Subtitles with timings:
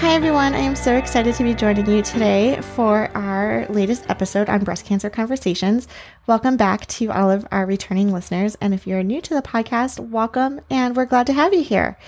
[0.00, 0.54] Hi, everyone.
[0.54, 4.86] I am so excited to be joining you today for our latest episode on breast
[4.86, 5.88] cancer conversations.
[6.26, 8.56] Welcome back to all of our returning listeners.
[8.62, 11.98] And if you're new to the podcast, welcome, and we're glad to have you here.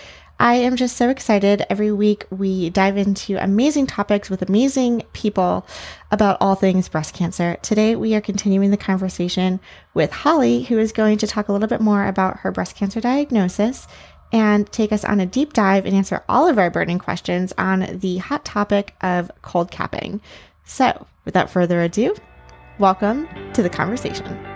[0.41, 1.67] I am just so excited.
[1.69, 5.67] Every week, we dive into amazing topics with amazing people
[6.11, 7.59] about all things breast cancer.
[7.61, 9.61] Today, we are continuing the conversation
[9.93, 13.03] with Holly, who is going to talk a little bit more about her breast cancer
[13.03, 13.87] diagnosis
[14.33, 17.99] and take us on a deep dive and answer all of our burning questions on
[17.99, 20.21] the hot topic of cold capping.
[20.65, 22.15] So, without further ado,
[22.79, 24.52] welcome to the conversation.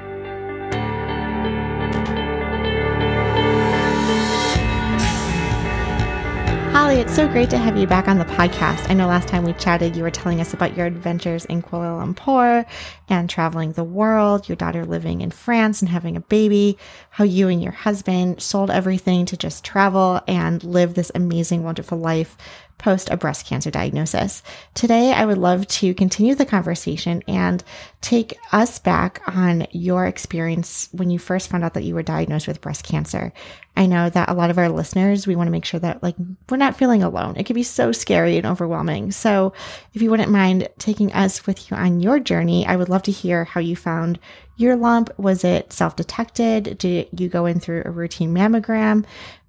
[6.76, 8.90] Holly, it's so great to have you back on the podcast.
[8.90, 12.04] I know last time we chatted, you were telling us about your adventures in Kuala
[12.04, 12.66] Lumpur
[13.08, 16.76] and traveling the world, your daughter living in France and having a baby,
[17.08, 21.96] how you and your husband sold everything to just travel and live this amazing, wonderful
[21.96, 22.36] life
[22.78, 24.42] post a breast cancer diagnosis.
[24.74, 27.64] Today, I would love to continue the conversation and
[28.00, 32.46] take us back on your experience when you first found out that you were diagnosed
[32.46, 33.32] with breast cancer.
[33.76, 36.16] I know that a lot of our listeners, we want to make sure that like
[36.48, 37.36] we're not feeling alone.
[37.36, 39.12] It can be so scary and overwhelming.
[39.12, 39.52] So,
[39.92, 43.12] if you wouldn't mind taking us with you on your journey, I would love to
[43.12, 44.18] hear how you found
[44.56, 45.10] your lump.
[45.18, 46.78] Was it self-detected?
[46.78, 49.04] Did you go in through a routine mammogram?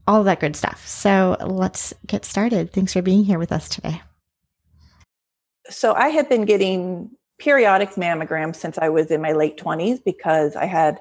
[0.08, 0.88] all that good stuff.
[0.88, 2.72] So let's get started.
[2.72, 4.02] Thanks for being here with us today.
[5.70, 10.55] So I had been getting periodic mammograms since I was in my late 20s because
[10.55, 11.00] I had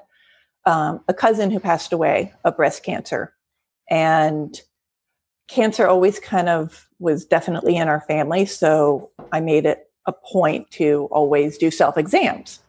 [0.67, 3.33] um, a cousin who passed away of breast cancer.
[3.89, 4.59] And
[5.47, 8.45] cancer always kind of was definitely in our family.
[8.45, 12.59] So I made it a point to always do self exams.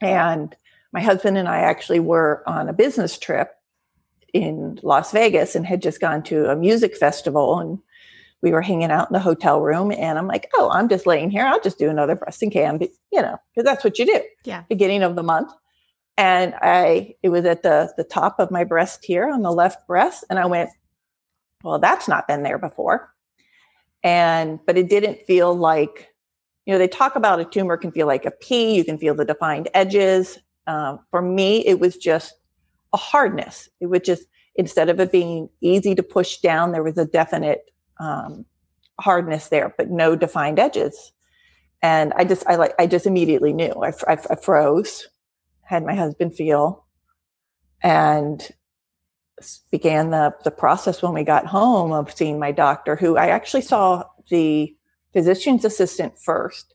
[0.00, 0.54] And
[0.92, 3.54] my husband and I actually were on a business trip
[4.32, 7.78] in Las Vegas and had just gone to a music festival and
[8.40, 11.30] we were hanging out in the hotel room and I'm like, oh, I'm just laying
[11.30, 11.44] here.
[11.44, 14.20] I'll just do another breast and cam, you know, because that's what you do.
[14.44, 14.62] Yeah.
[14.68, 15.52] Beginning of the month.
[16.22, 19.88] And I, it was at the, the top of my breast here on the left
[19.88, 20.24] breast.
[20.30, 20.70] And I went,
[21.64, 23.12] well, that's not been there before.
[24.04, 26.14] And, but it didn't feel like,
[26.64, 29.16] you know, they talk about a tumor can feel like a pea, you can feel
[29.16, 30.38] the defined edges.
[30.68, 32.34] Um, for me, it was just
[32.92, 33.68] a hardness.
[33.80, 34.22] It would just,
[34.54, 37.68] instead of it being easy to push down, there was a definite
[37.98, 38.44] um,
[39.00, 41.10] hardness there, but no defined edges.
[41.82, 43.72] And I just, I like, I just immediately knew.
[43.72, 45.08] I, I, I froze,
[45.72, 46.84] had my husband feel,
[47.82, 48.46] and
[49.70, 53.62] began the the process when we got home of seeing my doctor, who I actually
[53.62, 54.76] saw the
[55.14, 56.74] physician's assistant first,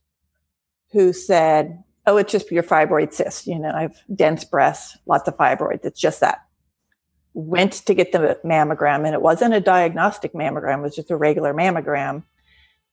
[0.92, 3.46] who said, oh, it's just your fibroid cyst.
[3.46, 5.86] You know, I have dense breasts, lots of fibroids.
[5.86, 6.40] It's just that.
[7.36, 11.16] Went to get the mammogram, and it wasn't a diagnostic mammogram, it was just a
[11.16, 12.24] regular mammogram.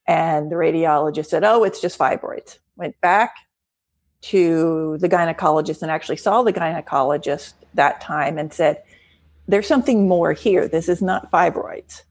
[0.07, 2.59] And the radiologist said, oh, it's just fibroids.
[2.77, 3.33] Went back
[4.31, 8.83] to the gynecologist and actually saw the gynecologist that time and said,
[9.47, 10.67] there's something more here.
[10.67, 12.03] This is not fibroids.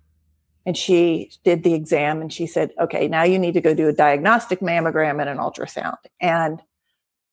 [0.66, 3.88] And she did the exam and she said, okay, now you need to go do
[3.88, 5.98] a diagnostic mammogram and an ultrasound.
[6.22, 6.62] And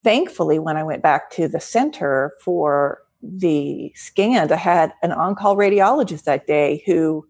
[0.02, 5.34] thankfully, when I went back to the center for the scans, I had an on
[5.34, 7.26] call radiologist that day who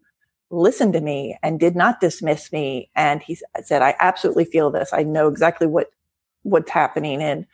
[0.50, 2.90] listened to me and did not dismiss me.
[2.94, 4.90] And he said, I absolutely feel this.
[4.92, 5.90] I know exactly what
[6.42, 7.22] what's happening.
[7.22, 7.46] And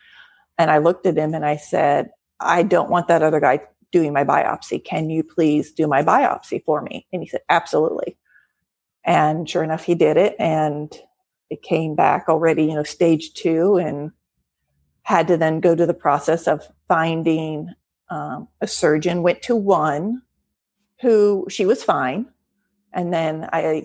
[0.59, 2.11] and I looked at him and I said,
[2.41, 3.61] I don't want that other guy
[3.93, 4.83] doing my biopsy.
[4.83, 7.07] Can you please do my biopsy for me?
[7.13, 8.17] And he said, Absolutely.
[9.05, 10.35] And sure enough, he did it.
[10.39, 10.93] And
[11.51, 13.77] it came back already, you know, stage two.
[13.77, 14.11] And
[15.07, 17.73] had to then go to the process of finding
[18.11, 20.21] um, a surgeon went to one
[21.01, 22.27] who she was fine
[22.93, 23.85] and then i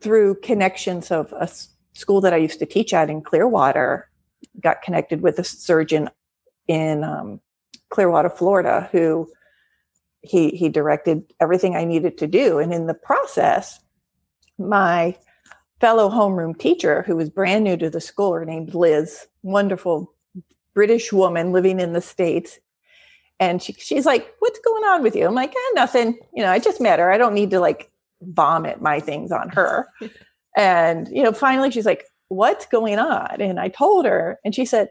[0.00, 1.46] through connections of a
[1.92, 4.08] school that i used to teach at in clearwater
[4.60, 6.10] got connected with a surgeon
[6.68, 7.40] in um,
[7.90, 9.28] clearwater florida who
[10.20, 13.80] he he directed everything i needed to do and in the process
[14.58, 15.14] my
[15.80, 20.12] fellow homeroom teacher who was brand new to the school her named liz wonderful
[20.76, 22.60] British woman living in the States.
[23.40, 25.26] And she, she's like, What's going on with you?
[25.26, 26.18] I'm like, eh, Nothing.
[26.32, 27.10] You know, I just met her.
[27.10, 27.90] I don't need to like
[28.20, 29.88] vomit my things on her.
[30.56, 33.40] and, you know, finally she's like, What's going on?
[33.40, 34.88] And I told her, and she said,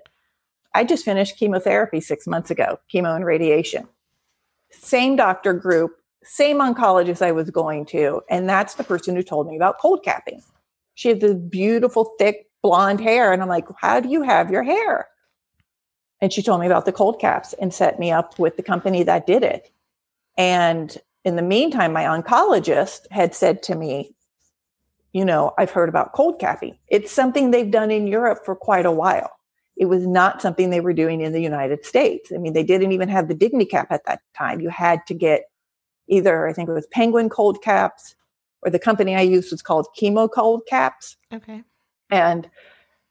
[0.74, 3.88] I just finished chemotherapy six months ago, chemo and radiation.
[4.72, 5.92] Same doctor group,
[6.24, 8.22] same oncologist I was going to.
[8.30, 10.42] And that's the person who told me about cold capping.
[10.96, 13.32] She had this beautiful, thick blonde hair.
[13.32, 15.08] And I'm like, how do you have your hair?
[16.22, 19.04] And she told me about the cold caps and set me up with the company
[19.04, 19.72] that did it.
[20.38, 24.15] And in the meantime, my oncologist had said to me,
[25.16, 26.78] you know, I've heard about cold capping.
[26.90, 29.32] It's something they've done in Europe for quite a while.
[29.78, 32.34] It was not something they were doing in the United States.
[32.36, 34.60] I mean, they didn't even have the dignity cap at that time.
[34.60, 35.44] You had to get
[36.10, 38.14] either, I think it was Penguin cold caps,
[38.62, 41.16] or the company I used was called Chemo Cold Caps.
[41.32, 41.64] Okay.
[42.10, 42.50] And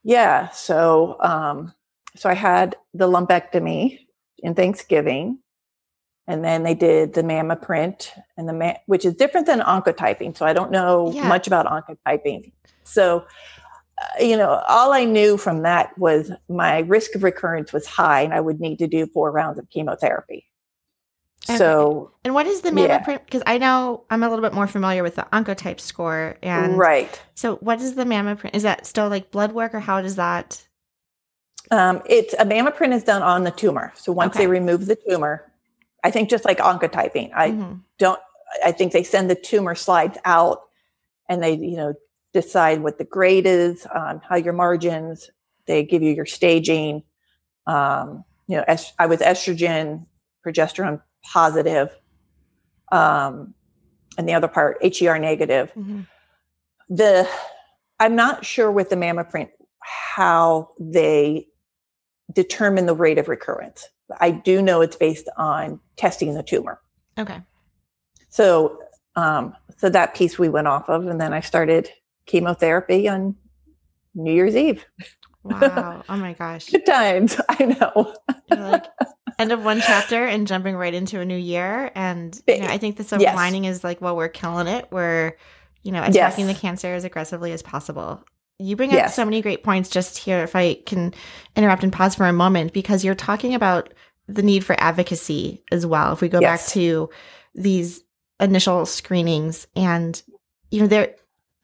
[0.02, 1.72] yeah, so um,
[2.16, 3.98] so I had the lumpectomy
[4.40, 5.38] in Thanksgiving,
[6.26, 10.37] and then they did the MammaPrint and the ma- which is different than oncotyping.
[10.37, 11.29] So I don't know Yeah.
[11.29, 12.53] much about oncotyping.
[12.85, 13.26] So
[14.00, 18.23] uh, you know, all I knew from that was my risk of recurrence was high,
[18.23, 20.47] and I would need to do four rounds of chemotherapy.
[21.49, 21.59] Okay.
[21.59, 22.99] So And what is the mamma Yeah.
[22.99, 23.23] print?
[23.25, 26.37] Because I know I'm a little bit more familiar with the oncotype score.
[26.43, 28.55] And right, so what is the MammaPrint?
[28.55, 30.67] Is that still like blood work or how does that?
[31.71, 33.93] um, it's a MammaPrint is done on the tumor.
[33.94, 35.50] So once they remove the tumor,
[36.04, 37.80] I think just like oncotyping, I Mhm.
[37.98, 38.20] don't
[38.64, 40.60] i think they send the tumor slides out
[41.28, 41.92] and they you know
[42.32, 45.28] decide what the grade is um, how your margins
[45.66, 47.02] they give you your staging
[47.66, 50.06] um, you know est- i was estrogen
[50.46, 51.88] progesterone positive
[52.92, 53.54] um,
[54.18, 56.06] and the other part her negative Mhm.
[56.88, 57.28] the
[57.98, 61.48] i'm not sure with the MammaPrint how they
[62.32, 63.88] determine the rate of recurrence
[64.20, 66.80] i do know it's based on testing the tumor
[67.18, 67.40] Okay.
[68.28, 68.78] so,
[69.16, 71.88] um, so that piece we went off of, and then I started
[72.26, 73.36] chemotherapy on
[74.16, 74.84] New Year's Eve.
[75.44, 76.02] Wow.
[76.08, 76.66] oh my gosh.
[76.70, 78.14] Good times, I know.
[78.50, 78.84] Like
[79.38, 81.92] end of one chapter and jumping right into a new year.
[81.94, 83.36] And you know, I think the silver Yes.
[83.36, 84.88] lining is like, well, we're killing it.
[84.90, 85.36] We're,
[85.84, 86.16] you know, Yes.
[86.16, 88.24] attacking the cancer as aggressively as possible.
[88.58, 90.42] You bring up so many great points just here.
[90.42, 91.12] If I can
[91.56, 93.92] interrupt and pause for a moment, because you're talking about
[94.28, 96.12] the need for advocacy as well.
[96.12, 97.10] If we go back to
[97.54, 98.02] these
[98.40, 100.20] initial screenings and,
[100.70, 101.14] you know, there,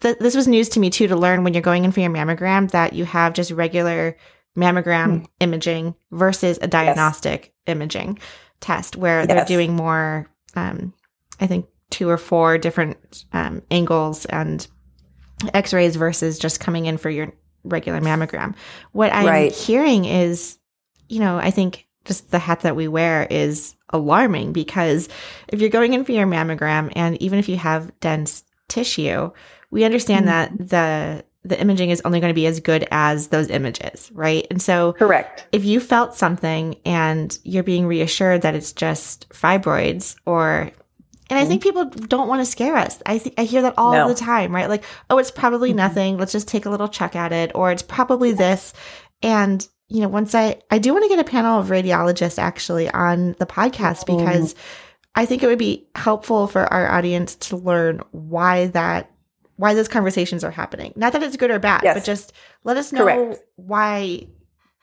[0.03, 2.11] th- this was news to me too to learn when you're going in for your
[2.11, 4.17] mammogram that you have just regular
[4.59, 5.25] mammogram Hmm.
[5.41, 8.19] imaging versus a diagnostic imaging
[8.61, 10.93] test where they're doing more um,
[11.39, 14.67] i think two or four different um, angles and
[15.55, 17.33] x-rays versus just coming in for your
[17.65, 18.55] regular mammogram
[18.93, 19.53] what i'm Right.
[19.53, 20.59] hearing is
[21.09, 25.09] you know i think just the hat that we wear is alarming because
[25.49, 29.31] if you're going in for your mammogram and even if you have dense tissue
[29.71, 30.57] we understand mm-hmm.
[30.57, 34.47] that the the imaging is only going to be as good as those images right
[34.51, 35.47] and so Correct.
[35.53, 40.71] if you felt something and you're being reassured that it's just fibroids or
[41.31, 43.01] and I think people don't want to scare us.
[43.07, 44.09] I think I hear that all No.
[44.09, 44.69] the time, right?
[44.69, 45.77] Like, oh, it's probably Mhm.
[45.77, 46.19] nothing.
[46.19, 48.73] Let's just take a little check at it, or it's probably this.
[49.23, 52.89] And you know, once I I do want to get a panel of radiologists actually
[52.91, 54.19] on the podcast Mhm.
[54.19, 54.55] because
[55.17, 59.11] I think it would be helpful for our audience to learn why that
[59.57, 60.93] why those conversations are happening.
[60.97, 61.95] Not that it's good or bad, Yes.
[61.95, 62.33] but just
[62.65, 63.43] let us know Correct.
[63.57, 64.27] why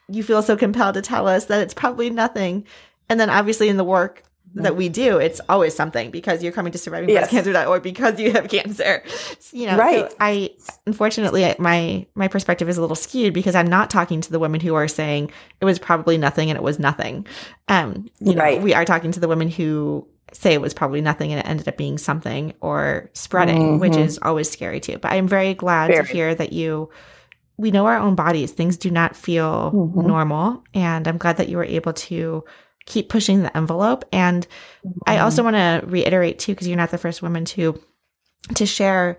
[0.10, 2.66] you feel so compelled to tell us that it's probably nothing.
[3.10, 4.22] And then obviously in the work
[4.64, 7.30] that we do, it's always something because you're coming to Yes.
[7.32, 9.04] survivingbreastcancer.org because you have cancer.
[9.52, 10.14] You know, so Right.
[10.20, 10.52] I
[10.86, 14.60] unfortunately my my perspective is a little skewed because I'm not talking to the women
[14.60, 17.26] who are saying it was probably nothing and it was nothing.
[17.68, 18.62] Um, you know, Right.
[18.62, 21.68] we are talking to the women who say it was probably nothing and it ended
[21.68, 24.06] up being something or spreading, which Mhm.
[24.06, 24.98] is always scary too.
[24.98, 26.06] But I'm very glad Very.
[26.06, 26.90] to hear that you
[27.60, 28.52] we know our own bodies.
[28.52, 30.06] Things do not feel Mhm.
[30.06, 30.64] normal.
[30.76, 32.44] And I'm glad that you were able to
[32.88, 34.04] keep pushing the envelope.
[34.12, 34.48] And
[35.06, 37.80] I also want to reiterate too, because you're not the first woman to
[38.56, 39.18] to share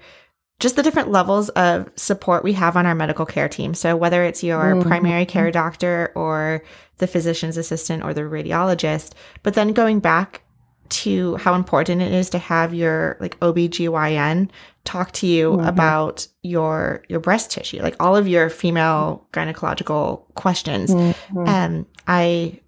[0.59, 3.75] just the different levels of support we have on our medical care team.
[3.75, 4.83] So whether it's your Mhm.
[4.83, 6.63] primary care doctor or
[6.97, 9.13] the physician's assistant or the radiologist,
[9.45, 10.43] but then going back
[10.89, 14.49] to how important it is to have your like OBGYN
[14.85, 15.69] talk to you Mhm.
[15.69, 20.91] about your your breast tissue, like all of your female gynecological questions.
[20.91, 21.15] Mhm.
[21.47, 22.61] Um, I,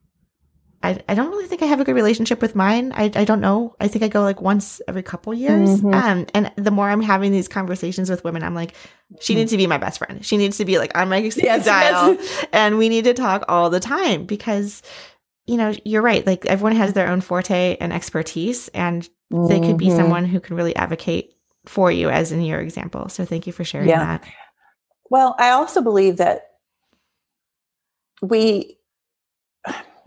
[0.83, 2.93] I, I don't really think I have a good relationship with mine.
[2.95, 3.77] I, I don't know.
[3.81, 5.83] I think I go like once every couple years.
[5.83, 5.95] Mhm.
[5.95, 8.75] Um, and the more I'm having these conversations with women, I'm like,
[9.21, 10.25] she needs to be my best friend.
[10.25, 12.47] She needs to be like on my Yes, dial, yes.
[12.55, 14.83] and we need to talk all the time because,
[15.47, 16.27] you know, you're right.
[16.27, 19.97] Like everyone has their own forte and expertise, and they could be Mhm.
[19.97, 21.35] someone who can really advocate
[21.67, 23.11] for you, as in your example.
[23.11, 23.99] So thank you for sharing Yeah.
[24.19, 24.25] that.
[25.11, 26.47] Well, I also believe that
[28.23, 28.79] we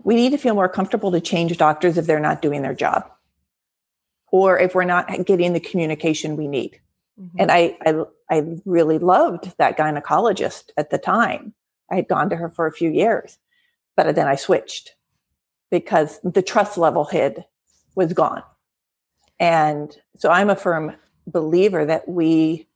[0.04, 3.10] we need to feel more comfortable to change doctors if they're not doing their job
[4.30, 6.78] or if we're not getting the communication we need.
[7.20, 7.40] Mm-hmm.
[7.40, 11.54] And I, I, I really loved that gynecologist at the time.
[11.90, 13.38] I had gone to her for a few years,
[13.96, 14.94] but then I switched
[15.70, 17.44] because the trust level hid
[17.94, 18.42] was gone.
[19.40, 20.94] And so I'm a firm
[21.26, 22.68] believer that we,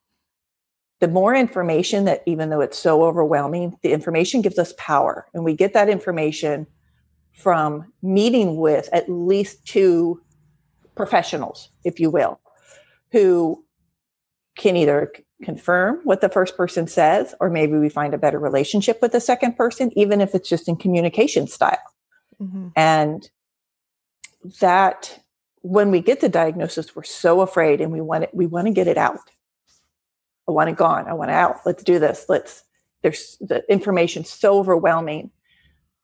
[1.00, 5.26] the more information that even though it's so overwhelming, the information gives us power.
[5.34, 6.66] And we get that information
[7.38, 10.20] from meeting with at least two
[10.96, 12.40] professionals, if you will,
[13.12, 13.64] who
[14.56, 19.00] can either confirm what the first person says, or maybe we find a better relationship
[19.00, 21.78] with the second person, even if it's just in communication style.
[22.42, 22.68] Mm-hmm.
[22.74, 23.30] And
[24.60, 25.20] that
[25.62, 28.72] when we get the diagnosis, we're so afraid and we want it, we want to
[28.72, 29.30] get it out.
[30.48, 31.06] I want it gone.
[31.06, 31.58] I want it out.
[31.64, 32.26] Let's do this.
[32.28, 32.64] Let's,
[33.02, 35.30] there's the information so overwhelming.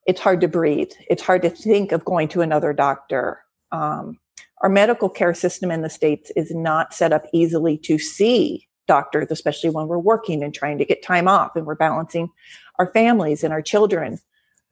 [0.07, 0.93] It's hard to breathe.
[1.09, 3.41] It's hard to think of going to another doctor.
[3.73, 4.19] Um,
[4.63, 9.29] our medical care system in the States is not set up easily to see doctors,
[9.31, 12.31] especially when we're working and trying to get time off and we're balancing
[12.79, 14.19] our families and our children.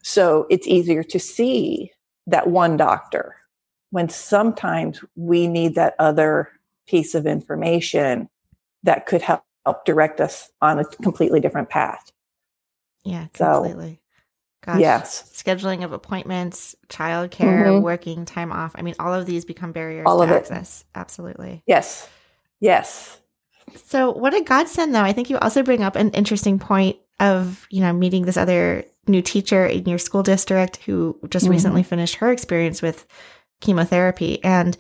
[0.03, 1.93] So it's easier to see
[2.27, 3.37] that one doctor
[3.91, 6.49] when sometimes we need that other
[6.87, 8.29] piece of information
[8.83, 12.11] that could help, help direct us on a completely different path.
[13.05, 14.02] Yeah, completely.
[14.65, 15.31] Gosh, yes.
[15.35, 17.83] Scheduling of appointments, childcare, mm-hmm.
[17.83, 18.73] working time off.
[18.77, 20.83] I mean, all of these become barriers all to access.
[20.83, 20.99] It.
[20.99, 21.63] Absolutely.
[21.67, 22.09] Yes.
[22.61, 23.19] Yes.
[23.87, 25.03] So what a godsend though.
[25.03, 28.85] I think you also bring up an interesting point of, you know, meeting this other
[29.09, 31.53] new teacher in your school district who just mm-hmm.
[31.53, 33.05] recently finished her experience with
[33.61, 34.43] chemotherapy.
[34.45, 34.77] And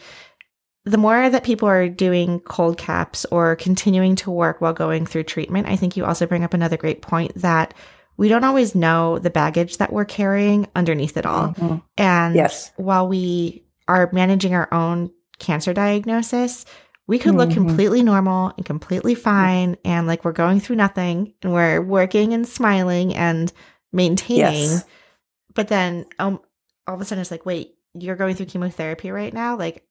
[0.84, 5.24] the more that people are doing cold caps or continuing to work while going through
[5.24, 7.74] treatment, I think you also bring up another great point that
[8.16, 11.49] we don't always know the baggage that we're carrying underneath it all.
[11.49, 11.76] Mm-hmm.
[11.97, 12.73] And yes.
[12.76, 16.64] while we are managing our own cancer diagnosis,
[17.07, 17.66] we could look mm-hmm.
[17.66, 22.47] completely normal and completely fine and like we're going through nothing and we're working and
[22.47, 23.52] smiling and
[23.92, 24.71] maintaining.
[24.71, 24.85] Yes.
[25.54, 26.40] But then um,
[26.87, 29.57] all of a sudden it's like, wait, you're going through chemotherapy right now?
[29.57, 29.85] Like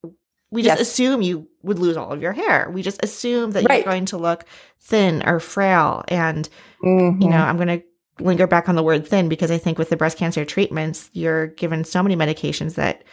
[0.51, 0.88] we just yes.
[0.88, 2.70] assume you would lose all of your hair.
[2.72, 3.84] We just assume that right.
[3.84, 4.46] you're going to look
[4.80, 6.04] thin or frail.
[6.08, 6.48] And,
[6.84, 7.22] mm-hmm.
[7.22, 7.84] you know, I'm going to
[8.24, 11.48] linger back on the word thin because I think with the breast cancer treatments, you're
[11.48, 13.04] given so many medications that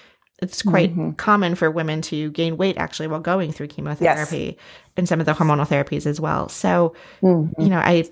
[0.41, 1.13] it's quite mm-hmm.
[1.13, 4.67] common for women to gain weight actually while going through chemotherapy yes.
[4.97, 6.49] and some of the hormonal therapies as well.
[6.49, 7.61] So, mm-hmm.
[7.61, 8.05] you know, I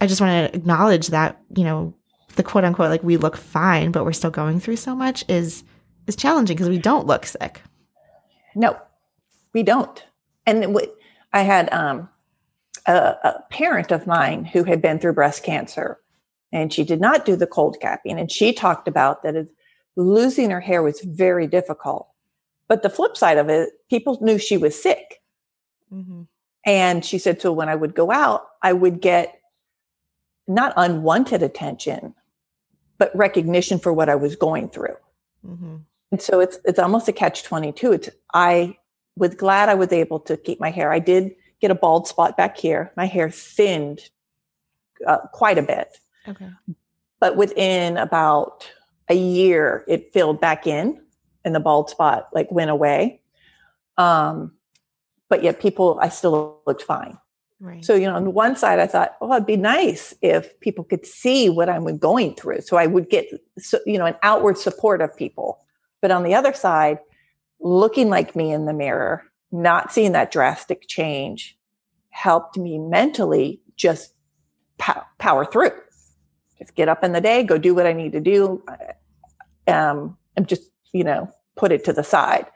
[0.00, 1.94] I just want to acknowledge that, you know,
[2.34, 5.62] the quote unquote like we look fine, but we're still going through so much is
[6.06, 7.62] is challenging because we don't look sick.
[8.54, 8.76] No,
[9.52, 10.04] we don't.
[10.46, 10.76] And
[11.32, 12.08] I had um,
[12.86, 15.98] a, a parent of mine who had been through breast cancer
[16.56, 18.18] and she did not do the cold capping.
[18.18, 19.46] And she talked about that
[19.94, 22.08] losing her hair was very difficult.
[22.66, 25.20] But the flip side of it, people knew she was sick.
[25.92, 26.22] Mm-hmm.
[26.64, 29.38] And she said, so when I would go out, I would get
[30.48, 32.14] not unwanted attention,
[32.96, 34.96] but recognition for what I was going through.
[35.46, 35.76] Mm-hmm.
[36.12, 37.92] And so it's it's almost a catch twenty two.
[37.92, 38.78] It's I
[39.16, 40.92] was glad I was able to keep my hair.
[40.92, 42.92] I did get a bald spot back here.
[42.96, 44.00] My hair thinned
[45.06, 45.98] uh, quite a bit.
[46.28, 46.48] Okay.
[47.20, 48.70] But within about
[49.08, 51.00] a year, it filled back in
[51.44, 53.22] and the bald spot like went away.
[53.96, 54.52] Um,
[55.28, 57.18] but yet people, I still looked fine.
[57.58, 57.84] Right.
[57.84, 60.84] So, you know, on the one side, I thought, oh, it'd be nice if people
[60.84, 62.60] could see what I'm going through.
[62.60, 63.26] So I would get,
[63.58, 65.64] so, you know, an outward support of people.
[66.02, 66.98] But on the other side,
[67.60, 71.56] looking like me in the mirror, not seeing that drastic change
[72.10, 74.12] helped me mentally just
[74.76, 75.70] power through
[76.58, 78.62] just get up in the day, go do what I need to do,
[79.66, 82.46] um, and just you know put it to the side.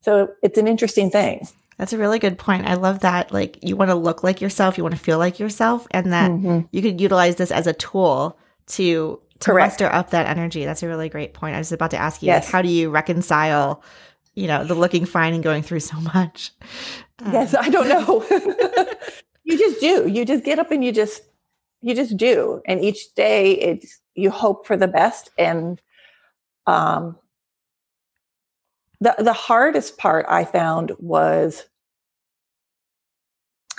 [0.00, 1.46] So it's an interesting thing.
[1.78, 2.66] That's a really good point.
[2.66, 3.32] I love that.
[3.32, 6.30] Like you want to look like yourself, you want to feel like yourself, and that
[6.30, 6.66] mm-hmm.
[6.70, 9.72] you could utilize this as a tool to to Correct.
[9.72, 10.64] muster up that energy.
[10.64, 11.56] That's a really great point.
[11.56, 12.44] I was about to ask you, yes.
[12.44, 13.82] like, how do you reconcile,
[14.34, 16.52] you know, the looking fine and going through so much?
[17.32, 18.24] Yes, I don't know.
[19.44, 20.08] you just do.
[20.08, 21.22] You just get up and you just
[21.82, 22.62] you just do.
[22.66, 25.80] And each day it's you hope for the best and
[26.66, 27.16] um
[29.00, 31.64] the the hardest part i found was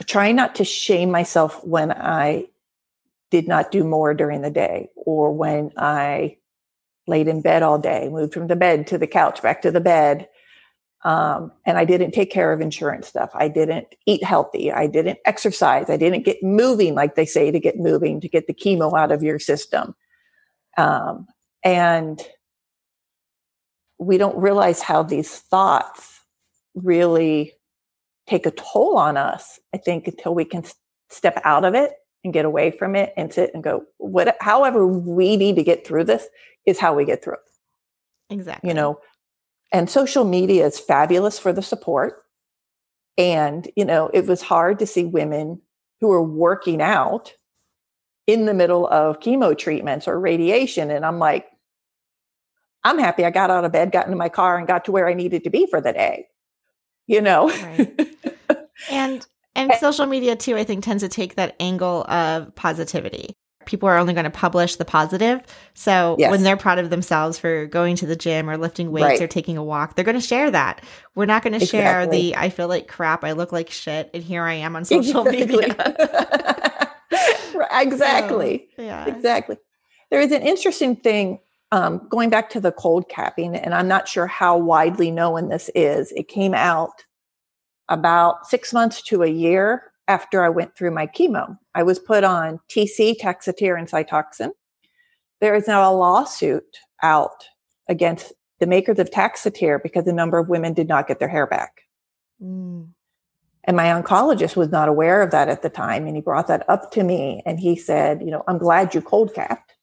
[0.06, 2.46] trying not to shame myself when i
[3.32, 6.36] did not do more during the day or when i
[7.08, 9.80] laid in bed all day moved from the bed to the couch back to the
[9.80, 10.28] bed
[11.04, 13.30] um, and I didn't take care of insurance stuff.
[13.34, 14.72] I didn't eat healthy.
[14.72, 15.90] I didn't exercise.
[15.90, 19.12] I didn't get moving like they say to get moving to get the chemo out
[19.12, 19.96] of your system.
[20.78, 21.28] Um,
[21.64, 22.22] and
[23.98, 26.22] we don't realize how these thoughts
[26.74, 27.54] really
[28.28, 30.64] take a toll on us, I think, until we can
[31.10, 31.92] step out of it
[32.24, 35.86] and get away from it and sit and go, what, however we need to get
[35.86, 36.28] through this
[36.66, 37.40] is how we get through it.
[38.34, 38.70] Exactly.
[38.70, 39.00] You know,
[39.74, 42.22] and social media is fabulous for the support.
[43.18, 45.62] And, you know, it was hard to see women
[46.00, 47.34] who were working out
[48.28, 50.92] in the middle of chemo treatments or radiation.
[50.92, 51.48] And I'm like,
[52.84, 55.08] I'm happy I got out of bed, got into my car, and got to where
[55.08, 56.28] I needed to be for the day.
[57.08, 57.50] You know?
[57.50, 58.16] Right.
[58.92, 59.26] and
[59.56, 63.36] and social media too, I think, tends to take that angle of positivity.
[63.66, 65.42] People are only going to publish the positive.
[65.74, 66.32] So yes.
[66.32, 69.22] when they're proud of themselves for going to the gym or lifting weights right.
[69.22, 70.84] or taking a walk, they're going to share that.
[71.16, 71.80] We're not going to exactly.
[71.80, 74.86] share the I feel like crap, I look like shit, and here I am on
[74.86, 75.58] social exactly.
[75.58, 76.94] media.
[77.72, 78.70] exactly.
[78.76, 79.06] So, yeah.
[79.06, 79.58] Exactly.
[80.10, 81.40] There is an interesting thing
[81.72, 85.70] um, going back to the cold capping, and I'm not sure how widely known this
[85.74, 86.12] is.
[86.12, 87.04] It came out
[87.90, 91.58] about six months to a year after I went through my chemo.
[91.76, 94.52] I was put on TC, Taxotere, and Cytoxan.
[95.42, 97.46] There is now a lawsuit out
[97.90, 101.48] against the makers of Taxotere because a number of women did not get their hair
[101.48, 101.82] back.
[102.42, 102.90] Mm.
[103.66, 106.06] And my oncologist was not aware of that at the time.
[106.06, 109.02] And he brought that up to me and he said, You know, I'm glad you
[109.02, 109.74] cold capped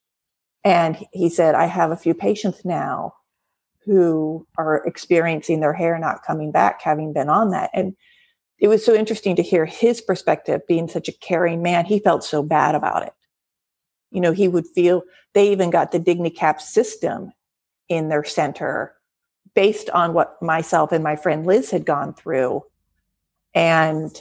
[0.64, 3.14] and he said, I have a few patients now
[3.86, 7.70] who are experiencing their hair not coming back, having been on that.
[7.72, 7.96] And
[8.60, 11.86] it was so interesting to hear his perspective, being such a caring man.
[11.86, 13.14] He felt so bad about it.
[14.10, 15.02] You know, he would feel
[15.32, 17.32] they even got the DigniCap system
[17.88, 18.94] in their center
[19.54, 22.62] based on what myself and my friend Liz had gone through.
[23.54, 24.16] And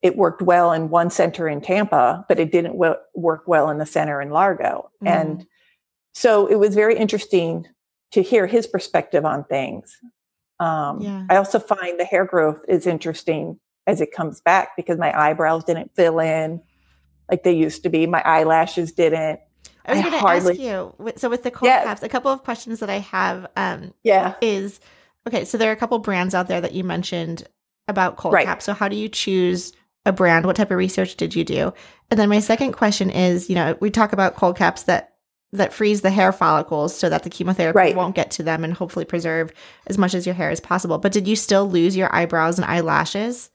[0.00, 3.78] it worked well in one center in Tampa, but it didn't w- work well in
[3.78, 4.90] the center in Largo.
[5.04, 5.08] Mm.
[5.08, 5.46] And
[6.14, 7.66] so it was very interesting
[8.12, 9.96] to hear his perspective on things.
[10.58, 11.26] Um, yeah.
[11.28, 15.64] I also find the hair growth is interesting as it comes back because my eyebrows
[15.64, 16.60] didn't fill in
[17.30, 18.06] like they used to be.
[18.06, 19.40] My eyelashes didn't.
[19.86, 20.52] I was going to hardly...
[20.52, 21.12] ask you.
[21.16, 21.84] So with the cold yes.
[21.84, 23.46] caps, a couple of questions that I have.
[23.56, 24.34] Um, yeah.
[24.40, 24.80] Is
[25.26, 25.44] okay.
[25.44, 27.48] So there are a couple brands out there that you mentioned
[27.88, 28.46] about cold right.
[28.46, 28.64] caps.
[28.64, 29.72] So how do you choose
[30.06, 30.46] a brand?
[30.46, 31.72] What type of research did you do?
[32.10, 35.14] And then my second question is, you know, we talk about cold caps that
[35.54, 37.96] that freeze the hair follicles so that the chemotherapy right.
[37.96, 39.52] won't get to them and hopefully preserve
[39.86, 40.96] as much as your hair as possible.
[40.96, 43.50] But did you still lose your eyebrows and eyelashes?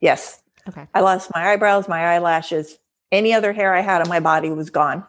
[0.00, 0.42] Yes.
[0.68, 0.86] Okay.
[0.94, 2.78] I lost my eyebrows, my eyelashes.
[3.10, 5.04] Any other hair I had on my body was gone.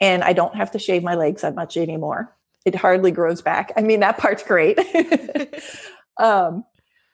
[0.00, 2.34] And I don't have to shave my legs that much anymore.
[2.64, 3.72] It hardly grows back.
[3.76, 4.78] I mean, that part's great.
[6.18, 6.64] um,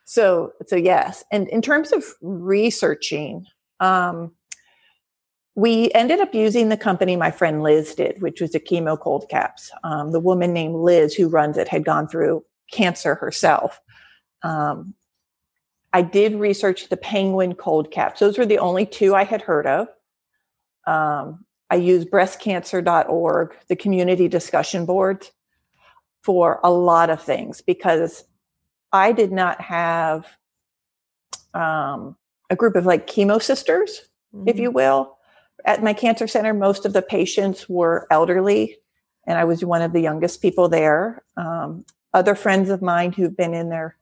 [0.05, 1.25] so, so yes.
[1.33, 3.47] And in terms of researching,
[3.81, 4.33] um,
[5.57, 9.27] we ended up using the company my friend Liz did, which was a chemo cold
[9.31, 9.71] caps.
[9.83, 13.81] Um, the woman named Liz who runs it had gone through cancer herself.
[14.43, 14.95] Um,
[15.97, 18.21] I did research the penguin cold caps.
[18.21, 19.89] Those were the only two I had heard of.
[20.87, 25.33] Um, I used breastcancer.org, the community discussion boards,
[26.23, 28.25] for a lot of things because
[28.93, 30.27] I did not have
[31.55, 32.17] um,
[32.51, 34.03] a group of like chemo sisters,
[34.35, 34.49] mm-hmm.
[34.49, 35.17] if you will
[35.65, 38.77] at my cancer center, most of the patients were elderly,
[39.27, 41.25] and I was one of the youngest people there.
[41.39, 43.97] Um, other friends of mine who've been in their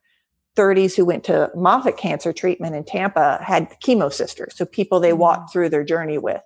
[0.57, 5.13] 30s who went to Moffitt cancer treatment in Tampa had chemo sisters, so people they
[5.13, 5.53] walked mm.
[5.53, 6.41] through their journey with.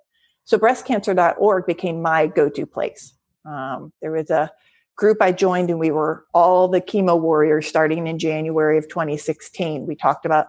[0.45, 3.13] So breastcancer.org became my go-to place.
[3.45, 4.51] Um, there was a
[4.97, 9.87] group I joined, and we were all the chemo warriors starting in January of 2016.
[9.87, 10.47] We talked about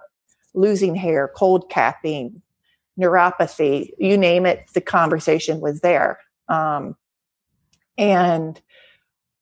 [0.53, 2.41] losing hair, cold capping,
[2.99, 6.19] neuropathy, you name it, the conversation was there.
[6.47, 6.95] Um,
[7.97, 8.59] and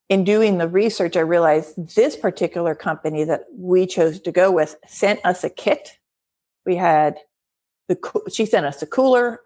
[0.10, 4.76] in doing the research, I realized this particular company that we chose to go with
[4.88, 5.98] sent us a kit.
[6.66, 7.18] We had
[7.88, 7.98] the,
[8.32, 9.42] she sent us the cooler,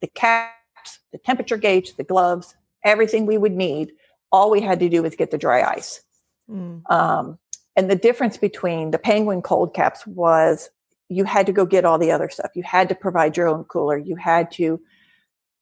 [0.00, 2.54] the caps, the temperature gauge, the gloves,
[2.84, 3.92] everything we would need.
[4.32, 6.02] All we had to do was get the dry ice.
[6.50, 6.88] Mm.
[6.90, 7.38] Um,
[7.74, 10.70] and the difference between the penguin cold caps was
[11.08, 12.50] you had to go get all the other stuff.
[12.54, 13.96] You had to provide your own cooler.
[13.96, 14.80] You had to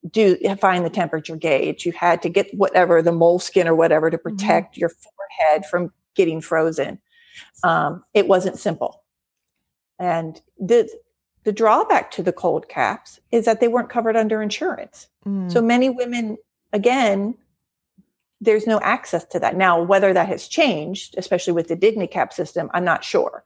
[0.09, 1.85] do find the temperature gauge.
[1.85, 4.35] You had to get whatever the moleskin or whatever to mm-hmm.
[4.35, 4.81] protect mm-hmm.
[4.81, 6.99] your forehead from getting frozen.
[7.63, 9.03] Um, it wasn't simple,
[9.99, 10.89] and the
[11.43, 15.07] the drawback to the cold caps is that they weren't covered under insurance.
[15.27, 15.51] Mm.
[15.51, 16.37] So many women,
[16.73, 17.35] again,
[18.41, 19.81] there's no access to that now.
[19.81, 23.45] Whether that has changed, especially with the DigniCap system, I'm not sure.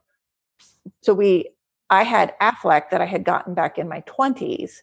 [1.02, 1.50] So we
[1.90, 4.78] I had Aflac that I had gotten back in my 20s.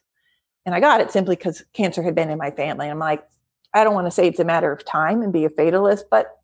[0.68, 2.90] And I got it simply because cancer had been in my family.
[2.90, 3.26] I'm like,
[3.72, 6.36] I don't want to say it's a matter of time and be a fatalist, but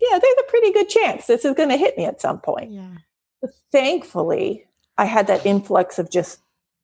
[0.00, 2.72] yeah, there's a pretty good chance this is going to hit me at some point.
[2.72, 2.88] Yeah.
[3.42, 6.38] But thankfully, I had that influx of just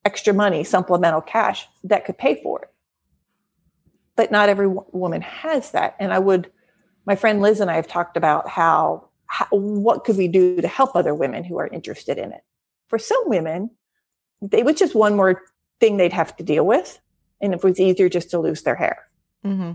[0.05, 2.68] extra money, supplemental cash that could pay for it.
[4.14, 5.96] But not every w- woman has that.
[5.98, 6.52] And I would,
[7.07, 10.68] my friend Liz and I have talked about how, how, what could we do to
[10.68, 12.42] help other women who are interested in it.
[12.88, 13.70] For some women,
[14.52, 15.40] it was just one more
[15.83, 17.01] thing they'd have to deal with.
[17.40, 19.09] And it was easier just to lose their hair
[19.45, 19.73] Mm-hmm.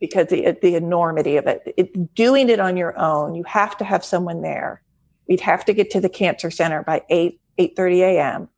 [0.00, 1.74] because the, the enormity of it.
[1.76, 2.14] it.
[2.14, 4.82] Doing it on your own, you have to have someone there.
[5.28, 8.48] We'd have to get to the cancer center by 8, 8.30 a.m.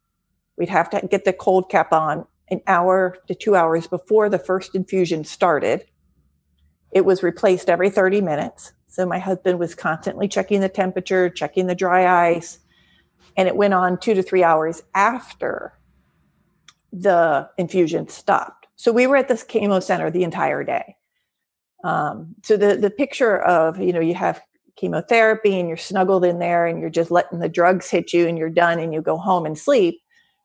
[0.57, 4.39] We'd have to get the cold cap on an hour to two hours before the
[4.39, 5.85] first infusion started.
[6.93, 8.73] It was replaced every 30 minutes.
[8.87, 12.61] So my husband was constantly checking the temperature, checking the dry ice.
[13.37, 15.73] And it went on two to three hours after
[16.93, 18.67] the infusion stopped.
[18.77, 20.97] So we were at this chemo center the entire day.
[21.85, 24.41] Um, so the the picture of you know you have
[24.77, 28.39] chemotherapy and you're snuggled in there and you're just letting the drugs hit you and
[28.39, 30.01] you're done and you go home and sleep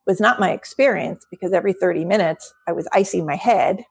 [0.07, 3.85] was not my experience because every 30 minutes I was icing my head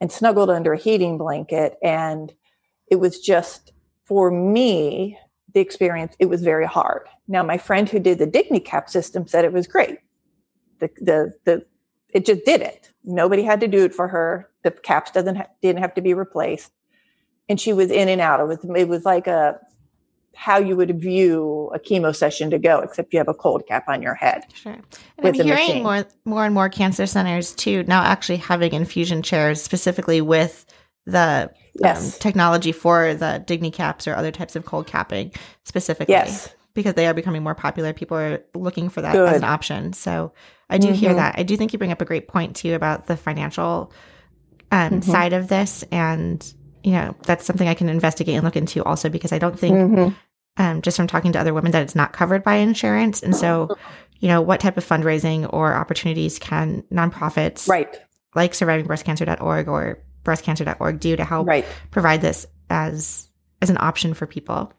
[0.00, 2.32] and snuggled under a heating blanket and
[2.90, 3.72] it was just
[4.04, 5.18] for me
[5.54, 7.06] the experience it was very hard.
[7.28, 9.98] Now my friend who did the DigniCap system said it was great.
[10.80, 11.66] The the the
[12.10, 12.90] it just did it.
[13.04, 14.48] Nobody had to do it for her.
[14.62, 16.72] The caps doesn't ha- didn't have to be replaced,
[17.48, 18.40] and she was in and out.
[18.40, 19.58] It was it was like a
[20.34, 23.88] how you would view a chemo session to go, except you have a cold cap
[23.88, 24.44] on your head.
[24.54, 24.72] Sure.
[25.18, 25.82] And I'm hearing machine.
[25.82, 30.64] more more and more cancer centers too now actually having infusion chairs specifically with
[31.06, 32.14] the Yes.
[32.14, 35.32] um, technology for the Digni caps or other types of cold capping
[35.64, 36.12] specifically.
[36.12, 36.52] Yes.
[36.74, 37.92] Because they are becoming more popular.
[37.92, 39.92] People are looking for that as an option.
[39.92, 40.32] So
[40.70, 41.16] I do hear Mhm.
[41.16, 41.34] that.
[41.38, 43.92] I do think you bring up a great point too about the financial
[44.70, 45.04] um, Mhm.
[45.04, 45.82] side of this.
[45.90, 46.46] And,
[46.84, 49.74] you know, that's something I can investigate and look into also because I don't think
[49.76, 50.14] Mhm.
[50.58, 53.22] um, just from talking to other women that it's not covered by insurance.
[53.22, 53.68] And so,
[54.20, 57.96] you know, what type of fundraising or opportunities can nonprofits Right.
[58.34, 61.64] like survivingbreastcancer.org or breastcancer.org do to help Right.
[61.90, 63.28] provide this as
[63.62, 64.70] as an option for people?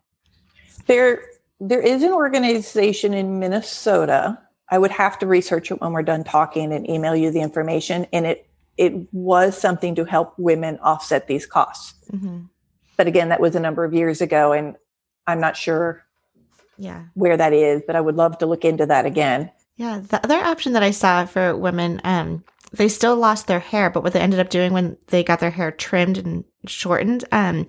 [0.85, 1.19] There
[1.59, 4.37] there is an organization in Minnesota.
[4.71, 8.05] I would have to research it when we're done talking and email you the information.
[8.13, 8.45] And it
[8.77, 11.93] it was something to help women offset these costs.
[12.09, 12.41] hmm
[12.95, 14.75] But again, that was a number of years ago, and
[15.27, 16.05] I'm not sure
[16.77, 17.03] Yeah.
[17.13, 19.51] where that is, but I would love to look into that again.
[19.75, 19.99] Yeah.
[20.07, 24.03] The other option that I saw for women, um, they still lost their hair, but
[24.03, 27.65] what they ended up doing when they got their hair trimmed and shortened, um,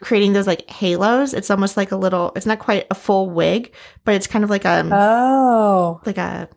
[0.00, 1.32] creating those like halos.
[1.34, 3.72] It's almost like a little, it's not quite a full wig,
[4.04, 6.48] but it's kind of like a, Oh, like a,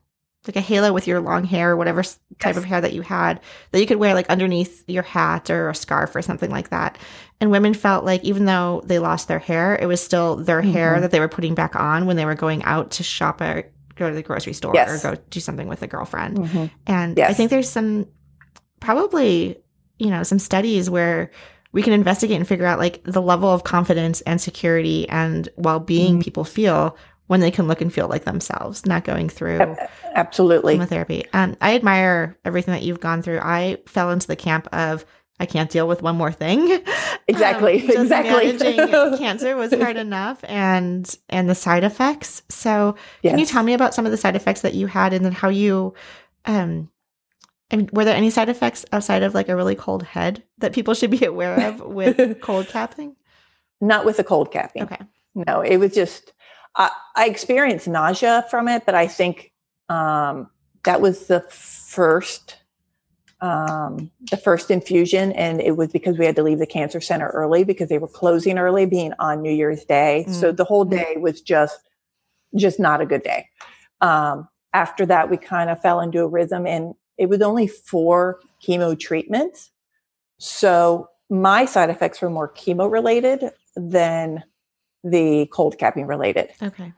[0.48, 2.18] like a halo with your long hair or whatever type
[2.56, 2.58] Yes.
[2.58, 3.40] of hair that you had
[3.72, 6.98] that you could wear like underneath your hat or a scarf or something like that.
[7.42, 10.96] And women felt like even though they lost their hair, it was still their hair
[10.96, 11.02] Mhm.
[11.02, 13.64] that they were putting back on when they were going out to shop or
[13.96, 15.04] go to the grocery store Yes.
[15.06, 16.38] or go do something with a girlfriend.
[16.38, 16.72] Mhm.
[16.88, 18.08] And I think there's some
[18.80, 19.58] probably,
[19.98, 21.32] you know, some studies where
[21.72, 26.20] we can investigate and figure out like the level of confidence and security and well-being
[26.20, 26.24] Mhm.
[26.24, 29.76] people feel when they can look and feel like themselves, not going through
[30.16, 30.74] absolutely.
[30.74, 31.26] chemotherapy.
[31.32, 33.40] Um, I admire everything that you've gone through.
[33.44, 35.06] I fell into the camp of
[35.42, 36.82] I can't deal with one more thing.
[37.30, 38.54] Exactly, Um, exactly.
[38.58, 42.42] Managing cancer was hard enough, and and the side effects.
[42.50, 45.24] So, can you tell me about some of the side effects that you had, and
[45.24, 45.94] then how you,
[46.46, 46.90] um,
[47.72, 50.94] and were there any side effects outside of like a really cold head that people
[50.94, 53.16] should be aware of with cold capping?
[53.82, 54.84] Not with the cold capping.
[54.84, 55.00] Okay.
[55.36, 56.34] No, it was just
[56.76, 59.52] I, I experienced nausea from it, but I think
[59.90, 60.50] um,
[60.84, 62.58] that was the first
[63.42, 67.30] um, the first infusion, and it was because we had to leave the cancer center
[67.30, 70.26] early because they were closing early, being on New Year's Day.
[70.28, 71.80] So the whole day was just
[72.56, 73.48] just not a good day.
[74.02, 78.40] Um, after that, we kind of fell into a rhythm, and it was only four
[78.66, 79.72] chemo treatments.
[80.40, 84.44] So my side effects were more chemo related than
[85.04, 86.92] the cold capping related Okay.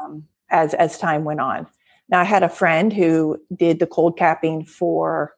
[0.00, 1.66] um, as as time went on.
[2.08, 5.34] Now I had a friend who did the cold capping for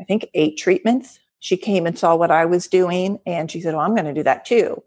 [0.00, 1.18] I think eight treatments.
[1.40, 4.14] She came and saw what I was doing and she said, "Well, I'm going to
[4.14, 4.82] do that too."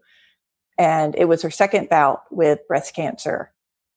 [0.78, 3.52] And it was her second bout with breast cancer.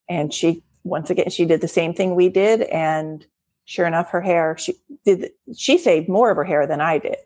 [0.09, 3.25] And she once again she did the same thing we did and
[3.65, 7.17] sure enough her hair she did she saved more of her hair than I did.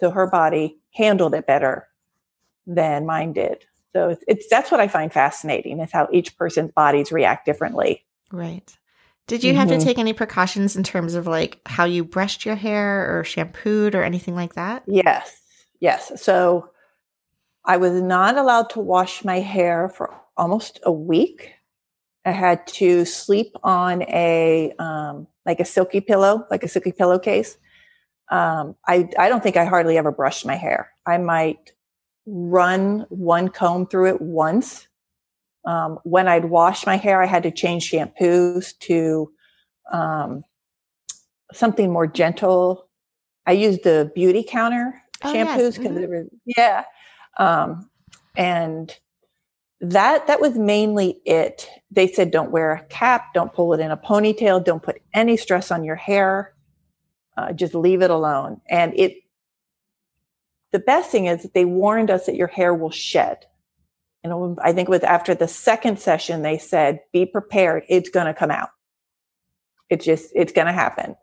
[0.00, 1.88] So her body handled it better
[2.66, 3.64] than mine did.
[3.92, 8.04] So it's, it's that's what I find fascinating is how each person's bodies react differently.
[8.32, 8.76] Right.
[9.26, 9.82] Did you have to Mhm.
[9.82, 14.02] take any precautions in terms of like how you brushed your hair or shampooed or
[14.02, 14.82] anything like that?
[14.86, 15.40] Yes,
[15.80, 16.20] yes.
[16.22, 16.70] So
[17.64, 21.54] I was not allowed to wash my hair for almost a week.
[22.26, 27.56] I had to sleep on a um, like a silky pillow, like a silky pillowcase.
[28.30, 30.90] Um, I I don't think I hardly ever brushed my hair.
[31.06, 31.72] I might
[32.26, 34.88] run one comb through it once.
[35.66, 39.32] Um, when I'd wash my hair, I had to change shampoos to
[39.92, 40.44] um,
[41.52, 42.88] something more gentle.
[43.46, 45.78] I used the Beautycounter Oh, shampoos yes.
[45.78, 46.84] because they were yeah,
[47.38, 47.88] um,
[48.36, 48.94] and
[49.90, 51.68] that that was mainly it.
[51.90, 55.36] They said don't wear a cap, don't pull it in a ponytail, don't put any
[55.36, 56.54] stress on your hair,
[57.36, 58.60] uh, just leave it alone.
[58.68, 59.16] And it
[60.72, 63.46] the best thing is that they warned us that your hair will shed.
[64.24, 68.26] And I think it was after the second session they said, be prepared, it's going
[68.26, 68.70] to come out.
[69.90, 71.16] It's just it's going to happen.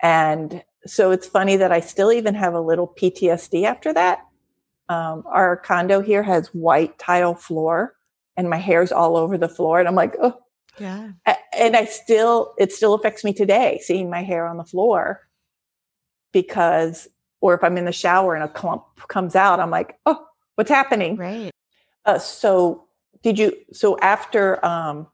[0.00, 4.20] And so it's funny that I still even have a little PTSD after that.
[4.88, 7.95] Um, our condo here has white tile floor,
[8.36, 10.38] and my hair's all over the floor, and I'm like, oh,
[10.78, 11.12] Yeah.
[11.58, 15.26] And I still, it still affects me today, seeing my hair on the floor,
[16.32, 17.08] because,
[17.40, 20.70] or if I'm in the shower and a clump comes out, I'm like, oh, what's
[20.70, 21.16] happening?
[21.16, 21.50] Right.
[22.04, 22.86] Uh, so
[23.22, 25.08] did you so after um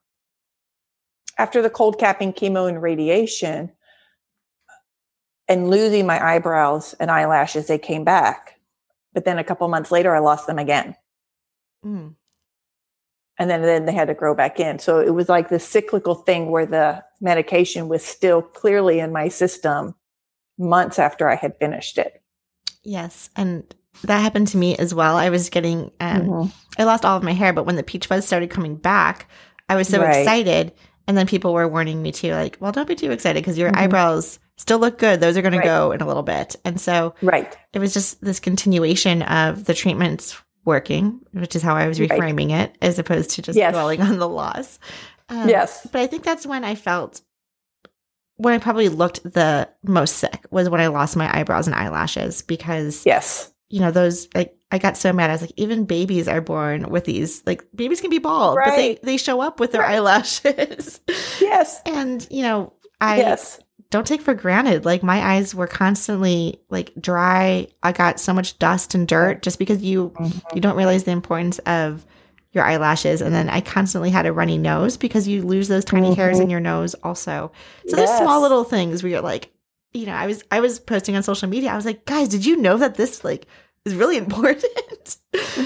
[1.38, 3.70] after the cold capping chemo and radiation
[5.48, 8.61] and losing my eyebrows and eyelashes they came back
[9.14, 10.94] but then a couple months later i lost them again
[11.85, 12.14] Mm.
[13.38, 16.14] And then then they had to grow back in so it was like this cyclical
[16.14, 19.95] thing where the medication was still clearly in my system
[20.59, 22.18] months after i had finished it
[22.85, 23.31] Yes.
[23.37, 23.62] And
[24.03, 25.16] that happened to me as well.
[25.16, 26.53] I was getting, um, Mhm.
[26.79, 29.29] I lost all of my hair, but when the peach fuzz started coming back,
[29.68, 30.16] I was so Right.
[30.16, 30.73] excited.
[31.07, 33.71] And then people were warning me too, like, well, don't be too excited because your
[33.71, 33.77] Mhm.
[33.77, 35.21] eyebrows still look good.
[35.21, 35.62] Those are going Right.
[35.62, 36.57] to go in a little bit.
[36.64, 41.75] And so right it was just this continuation of the treatments working, which is how
[41.75, 42.11] I was Right.
[42.11, 43.72] reframing it, as opposed to just Yes.
[43.72, 44.79] dwelling on the loss.
[45.29, 47.20] Um, yes But I think that's when I felt,
[48.37, 52.42] when I probably looked the most sick was when I lost my eyebrows and eyelashes
[52.42, 55.31] because yes you know, those like I got so mad.
[55.31, 57.42] I was like, even babies are born with these.
[57.46, 59.94] Like babies can be bald, but they they show up with their Right.
[59.94, 61.01] eyelashes.
[61.40, 63.61] yes and you know, I yes
[63.92, 64.85] don't take for granted.
[64.85, 67.68] Like my eyes were constantly like dry.
[67.83, 70.12] I got so much dust and dirt just because you
[70.55, 72.05] you don't realize the importance of
[72.52, 73.20] your eyelashes.
[73.20, 76.50] And then I constantly had a runny nose because you lose those tiny hairs in
[76.50, 77.52] your nose also.
[77.87, 79.52] So there's small little things where you're like,
[79.92, 81.70] you know, I was I was posting on social media.
[81.70, 83.46] I was like, guys, did you know that this like
[83.85, 85.16] is really important?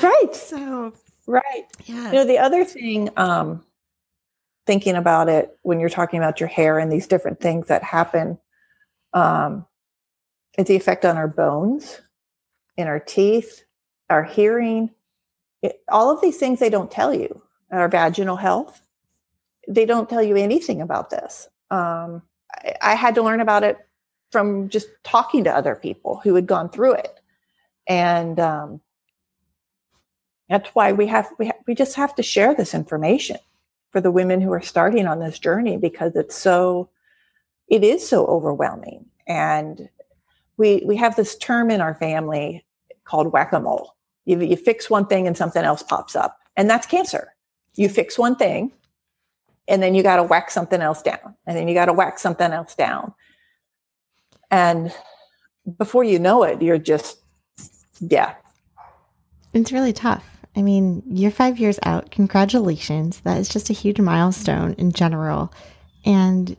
[0.03, 0.93] right so
[1.29, 2.07] right yeah.
[2.07, 3.65] You know, the other thing, um,
[4.67, 8.39] thinking about it when you're talking about your hair and these different things that happen,
[9.13, 9.65] um,
[10.57, 12.01] the effect on our bones,
[12.77, 13.65] in our teeth,
[14.11, 14.91] our hearing.
[15.63, 17.43] It, all of these things they don't tell you.
[17.71, 18.81] Our vaginal health,
[19.69, 21.49] they don't tell you anything about this.
[21.71, 23.77] Um, I, I had to learn about it
[24.31, 27.21] from just talking to other people who had gone through it,
[27.89, 28.81] and um,
[30.49, 33.39] that's why we have we ha- we just have to share this information
[33.97, 36.91] for the women who are starting on this journey because it's so
[37.67, 39.07] it is so overwhelming.
[39.27, 39.89] And
[40.59, 42.67] we we have this term in our family
[43.05, 43.97] called whack-a-mole.
[44.27, 47.35] You, you fix one thing and something else pops up and that's cancer.
[47.75, 48.71] You fix one thing
[49.67, 52.19] and then you got to whack something else down and then you got to whack
[52.19, 53.15] something else down.
[54.51, 54.93] And
[55.79, 57.17] before you know it you're just
[58.01, 58.35] yeah.
[59.55, 60.36] It's really tough.
[60.57, 62.11] I mean, you're five years out.
[62.11, 63.21] Congratulations.
[63.21, 65.53] That is just a huge milestone in general.
[66.05, 66.57] And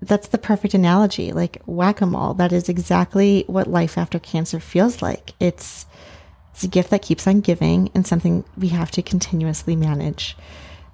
[0.00, 1.32] that's the perfect analogy.
[1.32, 2.34] Like whack a mole.
[2.34, 5.34] That is exactly what life after cancer feels like.
[5.38, 5.86] It's
[6.52, 10.34] it's a gift that keeps on giving and something we have to continuously manage.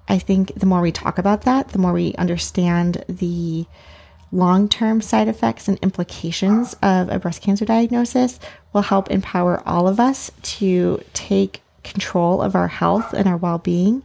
[0.09, 3.65] I think the more we talk about that, the more we understand the
[4.33, 8.39] long term side effects and implications of a breast cancer diagnosis
[8.73, 13.57] will help empower all of us to take control of our health and our well
[13.57, 14.03] being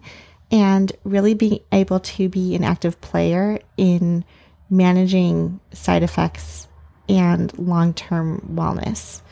[0.50, 4.24] and really being able to be an active player in
[4.70, 6.68] managing side effects
[7.08, 9.22] and long term wellness.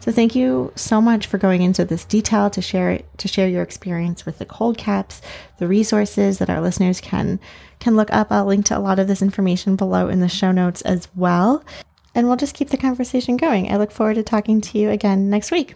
[0.00, 3.62] So thank you so much for going into this detail to share to share your
[3.62, 5.20] experience with the cold caps,
[5.58, 7.40] the resources that our listeners can
[7.80, 8.30] can look up.
[8.30, 11.64] I'll link to a lot of this information below in the show notes as well.
[12.14, 13.70] And we'll just keep the conversation going.
[13.70, 15.74] I look forward to talking to you again next week.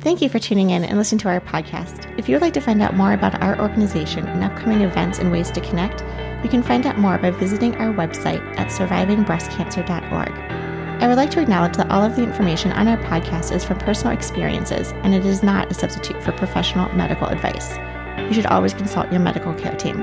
[0.00, 2.06] Thank you for tuning in and listening to our podcast.
[2.18, 5.32] If you would like to find out more about our organization and upcoming events and
[5.32, 6.02] ways to connect,
[6.44, 10.32] you can find out more by visiting our website at survivingbreastcancer.org.
[11.02, 13.78] I would like to acknowledge that all of the information on our podcast is from
[13.78, 17.76] personal experiences and it is not a substitute for professional medical advice.
[18.28, 20.00] You should always consult your medical care team.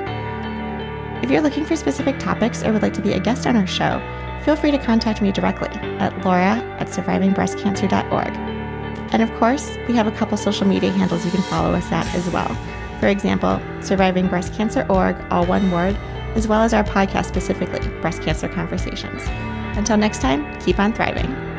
[1.23, 3.67] If you're looking for specific topics or would like to be a guest on our
[3.67, 4.01] show,
[4.43, 8.62] feel free to contact me directly at laura at survivingbreastcancer.org.
[9.13, 12.06] And of course, we have a couple social media handles you can follow us at
[12.15, 12.54] as well.
[12.99, 15.95] For example, Surviving Breast Cancer Org, all one word,
[16.36, 19.21] as well as our podcast specifically, Breast Cancer Conversations.
[19.78, 21.53] Until next time, keep on thriving.